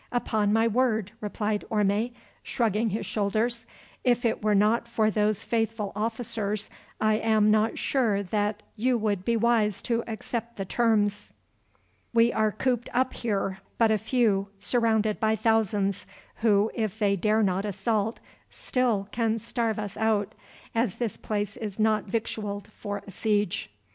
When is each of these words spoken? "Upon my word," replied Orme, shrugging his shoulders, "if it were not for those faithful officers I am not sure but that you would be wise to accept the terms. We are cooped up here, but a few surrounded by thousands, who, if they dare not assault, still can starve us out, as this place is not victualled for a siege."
"Upon 0.11 0.51
my 0.51 0.67
word," 0.67 1.11
replied 1.21 1.63
Orme, 1.69 2.09
shrugging 2.41 2.89
his 2.89 3.05
shoulders, 3.05 3.67
"if 4.03 4.25
it 4.25 4.43
were 4.43 4.55
not 4.55 4.87
for 4.87 5.11
those 5.11 5.43
faithful 5.43 5.91
officers 5.95 6.71
I 6.99 7.19
am 7.19 7.51
not 7.51 7.77
sure 7.77 8.17
but 8.23 8.31
that 8.31 8.63
you 8.75 8.97
would 8.97 9.23
be 9.23 9.37
wise 9.37 9.79
to 9.83 10.03
accept 10.07 10.57
the 10.57 10.65
terms. 10.65 11.29
We 12.15 12.33
are 12.33 12.51
cooped 12.51 12.89
up 12.95 13.13
here, 13.13 13.59
but 13.77 13.91
a 13.91 13.99
few 13.99 14.47
surrounded 14.57 15.19
by 15.19 15.35
thousands, 15.35 16.07
who, 16.37 16.71
if 16.73 16.97
they 16.97 17.15
dare 17.15 17.43
not 17.43 17.63
assault, 17.63 18.19
still 18.49 19.07
can 19.11 19.37
starve 19.37 19.77
us 19.77 19.97
out, 19.97 20.33
as 20.73 20.95
this 20.95 21.15
place 21.15 21.55
is 21.57 21.77
not 21.77 22.05
victualled 22.05 22.69
for 22.71 23.03
a 23.05 23.11
siege." 23.11 23.69